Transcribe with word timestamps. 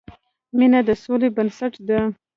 مینه 0.57 0.79
د 0.87 0.89
سولې 1.03 1.29
بنسټ 1.35 1.73
ده. 1.87 1.99